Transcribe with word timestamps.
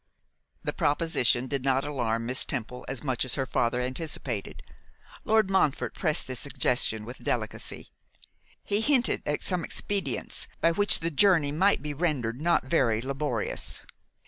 The 0.63 0.73
proposition 0.73 1.45
did 1.45 1.63
not 1.63 1.83
alarm 1.83 2.25
Miss 2.25 2.43
Temple 2.43 2.83
as 2.87 3.03
much 3.03 3.23
as 3.23 3.35
her 3.35 3.45
father 3.45 3.79
anticipated. 3.81 4.63
Lord 5.25 5.51
Montfort 5.51 5.93
pressed 5.93 6.25
the 6.25 6.35
suggestion 6.35 7.05
with 7.05 7.21
delicacy; 7.23 7.91
he 8.63 8.81
hinted 8.81 9.21
at 9.27 9.43
some 9.43 9.63
expedients 9.63 10.47
by 10.59 10.71
which 10.71 11.01
the 11.01 11.11
journey 11.11 11.51
might 11.51 11.83
be 11.83 11.93
rendered 11.93 12.41
not 12.41 12.65
very 12.65 12.99
laborious. 12.99 13.81